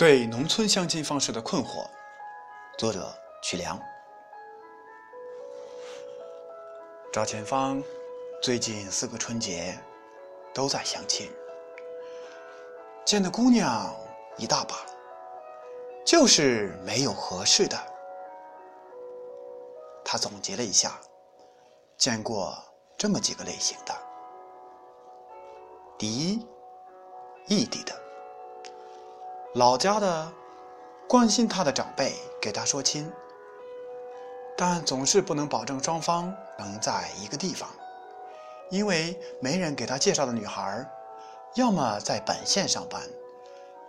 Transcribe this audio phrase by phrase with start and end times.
[0.00, 1.86] 对农村相亲方式的困惑，
[2.78, 3.78] 作者曲良。
[7.12, 7.82] 赵前芳
[8.40, 9.78] 最近四个春节
[10.54, 11.30] 都在相亲，
[13.04, 13.94] 见的姑娘
[14.38, 14.74] 一大把，
[16.02, 17.76] 就是没有合适的。
[20.02, 20.98] 他总结了一下，
[21.98, 22.56] 见过
[22.96, 23.94] 这么几个类型的：
[25.98, 26.46] 第一，
[27.48, 27.94] 异地的。
[29.54, 30.32] 老家的
[31.08, 33.10] 关心他的长辈给他说亲，
[34.56, 37.68] 但总是不能保证双方能在一个地方，
[38.70, 40.88] 因为没人给他介绍的女孩，
[41.54, 43.02] 要么在本县上班，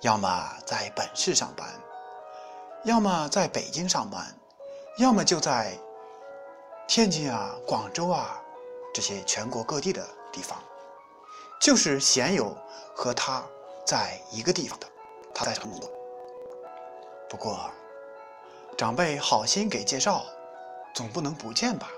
[0.00, 1.68] 要么在本市上班，
[2.84, 4.34] 要么在北京上班，
[4.96, 5.76] 要么就在
[6.88, 8.40] 天津啊、广州啊
[8.94, 10.58] 这些全国各地的地方，
[11.60, 12.56] 就是鲜有
[12.94, 13.44] 和他
[13.84, 14.86] 在一个地方的。
[15.34, 15.90] 他在成都，
[17.28, 17.70] 不过
[18.76, 20.24] 长辈好心给介绍，
[20.94, 21.90] 总不能不见吧？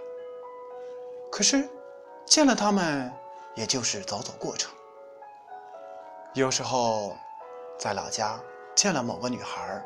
[1.31, 1.69] 可是
[2.27, 3.13] 见了他们，
[3.55, 4.73] 也就是走走过程。
[6.35, 7.17] 有时候
[7.79, 8.41] 在老家
[8.75, 9.83] 见了某个女孩，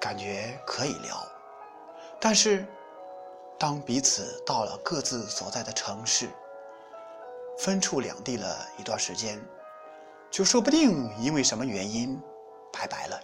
[0.00, 1.16] 感觉可以聊，
[2.20, 2.66] 但是
[3.58, 6.28] 当彼此到了各自所在的城市，
[7.58, 9.40] 分处两地了一段时间，
[10.30, 12.20] 就说不定因为什么原因。
[12.84, 13.18] 拜拜了。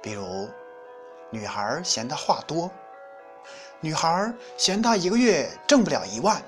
[0.00, 0.48] 比如，
[1.30, 2.70] 女孩嫌他话多，
[3.80, 6.40] 女孩嫌他一个月挣不了一万，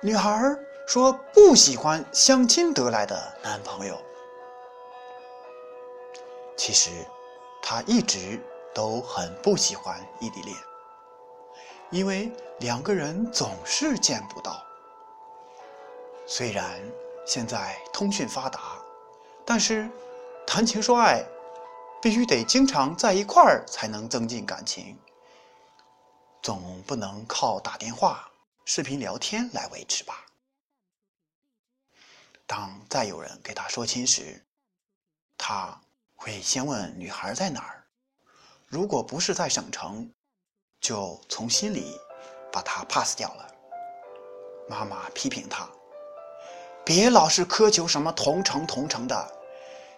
[0.00, 4.00] 女孩说不喜欢相亲得来的男朋友。
[6.56, 6.90] 其实，
[7.60, 8.40] 她一直
[8.74, 10.56] 都很不喜欢异地恋，
[11.90, 14.64] 因为两个人总是见不到。
[16.24, 16.80] 虽然
[17.26, 18.81] 现在通讯发达。
[19.44, 19.90] 但是，
[20.46, 21.24] 谈情说爱，
[22.00, 24.98] 必须得经常在一块儿才能增进感情，
[26.42, 28.30] 总不能靠打电话、
[28.64, 30.26] 视频聊天来维持吧？
[32.46, 34.44] 当再有人给他说亲时，
[35.36, 35.80] 他
[36.14, 37.84] 会先问女孩在哪儿，
[38.68, 40.12] 如果不是在省城，
[40.80, 41.98] 就从心里
[42.52, 43.54] 把他 pass 掉了。
[44.68, 45.68] 妈妈批评他。
[46.84, 49.32] 别老是苛求什么同城同城的，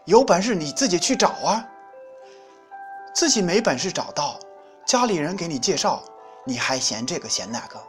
[0.05, 1.67] 有本事你自己去找啊！
[3.15, 4.39] 自己没本事找到，
[4.85, 6.03] 家里人给你介绍，
[6.45, 7.83] 你还嫌这个嫌那个。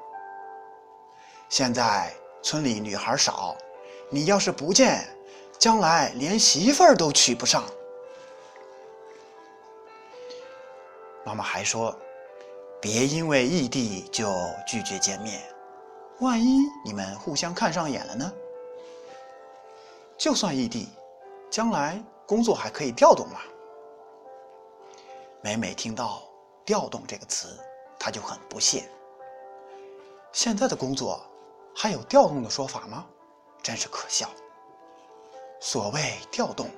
[1.50, 3.56] 现在村里女孩少，
[4.10, 5.06] 你要是不见，
[5.60, 7.64] 将来连媳妇儿都娶不上。
[11.26, 11.94] 妈妈还说，
[12.80, 14.34] 别因为异地就
[14.66, 15.42] 拒绝见面，
[16.20, 18.32] 万一你们互相看上眼了呢？
[20.25, 20.90] 就算异地，
[21.52, 23.41] 将来工作还可以调动嘛。
[25.44, 26.24] 每每听到
[26.66, 27.59] “调动”这个词，
[28.00, 28.90] 他就很不屑。
[30.31, 31.24] 现在的工作
[31.75, 33.06] 还有调动的说法吗？
[33.62, 34.28] 真是可笑。
[35.59, 36.72] 所谓调动，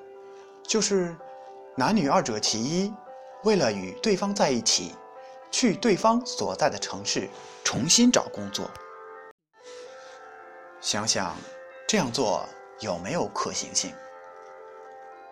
[0.62, 1.16] 就是
[1.78, 2.94] 男女二者其一，
[3.46, 4.94] 为了与对方在一起，
[5.50, 7.30] 去对方所在的城市
[7.64, 8.70] 重新找工作。
[10.82, 11.34] 想想
[11.88, 12.46] 这样做。
[12.80, 13.92] 有没有可行性？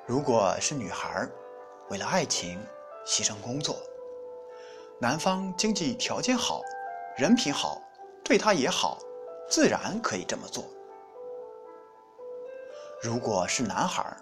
[0.08, 1.28] 如果是女孩
[1.90, 2.60] 为了爱情
[3.06, 3.78] 牺牲工作，
[5.00, 6.62] 男方经济条件好，
[7.18, 7.80] 人品好，
[8.24, 8.98] 对她也好，
[9.48, 10.64] 自然可以这么做。
[13.02, 14.18] 如果是男孩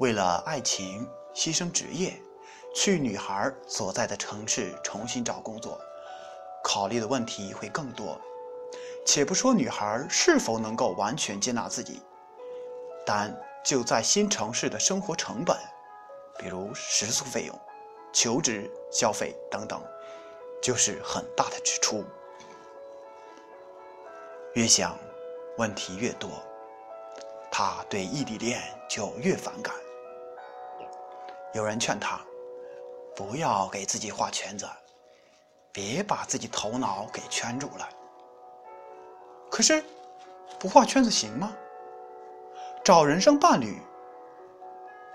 [0.00, 2.20] 为了爱情牺牲职业，
[2.74, 5.80] 去女孩所在的城市重新找工作，
[6.64, 8.20] 考虑的问题会更多。
[9.06, 12.02] 且不说女孩是否能够完全接纳自己。
[13.10, 15.56] 但就在新城市的生活成本，
[16.38, 17.58] 比如食宿费用、
[18.12, 19.82] 求职消费等等，
[20.62, 22.04] 就是很大的支出。
[24.52, 24.94] 越想，
[25.56, 26.28] 问题越多，
[27.50, 29.74] 他对异地恋就越反感。
[31.54, 32.20] 有人劝他，
[33.16, 34.68] 不要给自己画圈子，
[35.72, 37.88] 别把自己头脑给圈住了。
[39.50, 39.82] 可是，
[40.60, 41.56] 不画圈子行吗？
[42.88, 43.78] 找人生伴侣，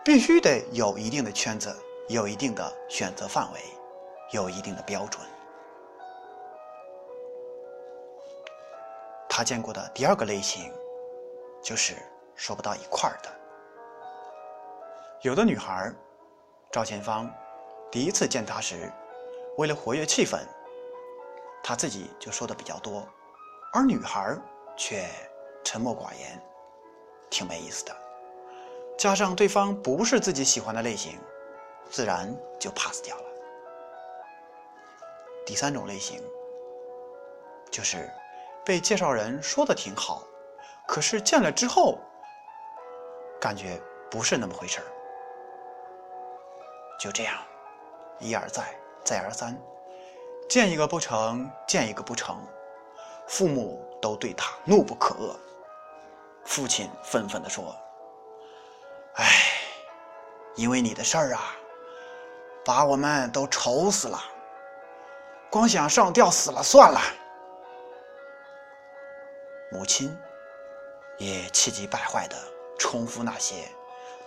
[0.06, 1.76] 必须得有一定的圈子，
[2.08, 3.60] 有一定的选择范围，
[4.30, 5.20] 有一定的标准。
[9.28, 10.72] 他见过的第二个类型，
[11.64, 11.96] 就是
[12.36, 13.30] 说不到一块儿的。
[15.24, 15.92] 有的女孩，
[16.72, 17.28] 赵前芳
[17.90, 18.88] 第一次见他时，
[19.58, 20.38] 为了活跃气氛，
[21.64, 23.04] 他自己就说的比较多，
[23.72, 24.38] 而女孩
[24.78, 25.10] 却
[25.64, 26.40] 沉默寡言。
[27.34, 27.96] 挺没意思的，
[28.96, 31.20] 加上对方不是自己喜欢的类型，
[31.90, 33.24] 自然就 pass 掉了。
[35.44, 36.22] 第三种类型，
[37.72, 38.08] 就是
[38.64, 40.22] 被介绍人说的挺好，
[40.88, 41.98] 可是见了之后，
[43.42, 43.82] 感觉
[44.12, 44.86] 不是那么回事儿。
[47.00, 47.36] 就这样，
[48.20, 48.64] 一而再，
[49.04, 49.60] 再而三，
[50.48, 52.40] 见一个不成，见一个不成，
[53.26, 55.36] 父母都对他怒不可遏。
[56.46, 57.76] 父亲愤愤地说
[59.16, 59.26] ：“哎，
[60.56, 61.56] 因为你的事儿啊，
[62.66, 64.20] 把我们都愁死了。
[65.50, 67.00] 光想上吊死了算了。”
[69.72, 70.16] 母亲
[71.18, 72.36] 也气急败坏地
[72.78, 73.68] 重复那些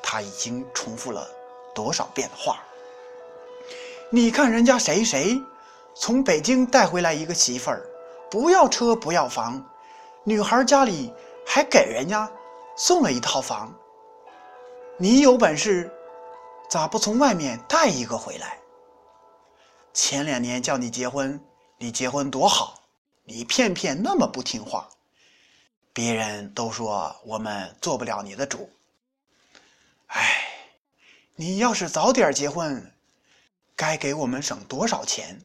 [0.02, 1.28] 他已经重复了
[1.74, 2.58] 多少遍的话。
[4.10, 5.40] 你看人家谁谁
[5.94, 7.84] 从北京带回来一个媳妇儿，
[8.30, 9.64] 不要车不要房，
[10.24, 11.12] 女孩家里。
[11.46, 12.30] 还给人家
[12.76, 13.72] 送了一套房，
[14.98, 15.90] 你有本事，
[16.68, 18.58] 咋不从外面带一个回来？
[19.94, 21.40] 前两年叫你结婚，
[21.78, 22.82] 你结婚多好，
[23.24, 24.88] 你偏偏那么不听话，
[25.94, 28.68] 别人都说我们做不了你的主。
[30.08, 30.48] 哎，
[31.36, 32.92] 你要是早点结婚，
[33.74, 35.40] 该给我们省多少钱，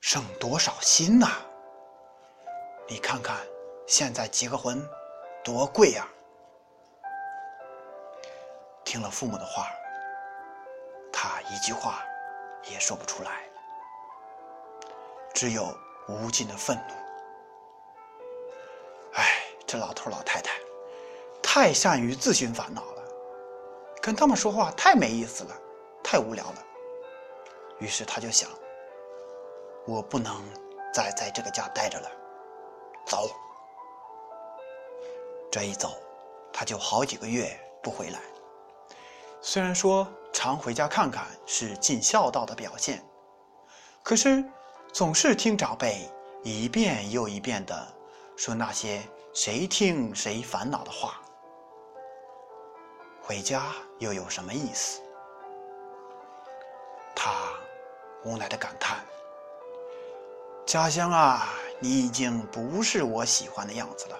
[0.00, 1.28] 省多少心呐？
[2.88, 3.36] 你看看，
[3.86, 4.84] 现在结个婚。
[5.44, 6.08] 多贵呀！
[8.82, 9.68] 听了父母的话，
[11.12, 12.02] 他一句话
[12.64, 13.42] 也说不出来，
[15.34, 15.68] 只有
[16.08, 16.94] 无尽的愤怒。
[19.16, 20.52] 哎，这老头老太太
[21.42, 23.02] 太善于自寻烦恼了，
[24.00, 25.54] 跟他们说话太没意思了，
[26.02, 26.64] 太无聊了。
[27.80, 28.48] 于是他就想：
[29.86, 30.42] 我不能
[30.90, 32.10] 再在这个家待着了，
[33.04, 33.28] 走。
[35.54, 35.96] 这一走，
[36.52, 37.48] 他就好几个月
[37.80, 38.18] 不回来。
[39.40, 43.00] 虽然说常回家看看是尽孝道的表现，
[44.02, 44.44] 可是
[44.92, 46.10] 总是听长辈
[46.42, 47.86] 一遍又一遍的
[48.36, 49.00] 说那些
[49.32, 51.22] 谁听谁烦恼的话，
[53.22, 53.62] 回家
[54.00, 55.00] 又有什么意思？
[57.14, 57.30] 他
[58.24, 59.04] 无奈的感叹
[60.66, 61.46] ：“家乡啊，
[61.78, 64.18] 你已经不是我喜欢的样子了。”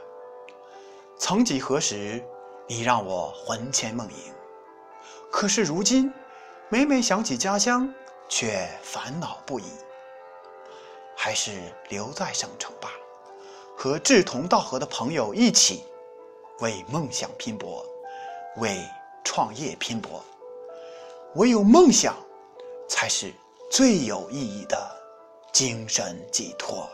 [1.16, 2.22] 曾几何时，
[2.66, 4.34] 你让我魂牵梦萦，
[5.30, 6.12] 可是如今，
[6.68, 7.92] 每每想起家乡，
[8.28, 9.64] 却烦恼不已。
[11.16, 11.52] 还是
[11.88, 12.90] 留在省城吧，
[13.76, 15.84] 和志同道合的朋友一起，
[16.58, 17.86] 为梦想拼搏，
[18.56, 18.84] 为
[19.22, 20.22] 创业拼搏。
[21.36, 22.14] 唯有梦想，
[22.88, 23.32] 才是
[23.70, 24.76] 最有意义的
[25.52, 26.88] 精神寄托。